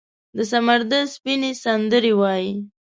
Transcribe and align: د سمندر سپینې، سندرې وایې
د 0.37 0.39
سمندر 0.51 1.03
سپینې، 1.15 1.51
سندرې 1.63 2.13
وایې 2.19 2.51